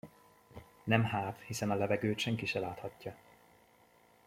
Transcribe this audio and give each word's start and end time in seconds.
Nem 0.83 1.03
hát, 1.03 1.41
hiszen 1.47 1.71
a 1.71 1.75
levegőt 1.75 2.17
senki 2.19 2.45
se 2.45 2.59
láthatja! 2.59 3.15